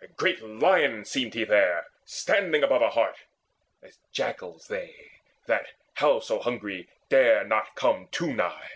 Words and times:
A 0.00 0.06
great 0.08 0.40
lion 0.42 1.04
seemed 1.04 1.34
he 1.34 1.44
there 1.44 1.88
Standing 2.06 2.62
above 2.62 2.80
a 2.80 2.88
hart, 2.88 3.26
as 3.82 3.98
jackals 4.10 4.68
they, 4.68 5.20
That, 5.48 5.66
howso 5.96 6.40
hungry, 6.40 6.88
dare 7.10 7.44
not 7.44 7.74
come 7.74 8.08
too 8.10 8.32
nigh. 8.32 8.70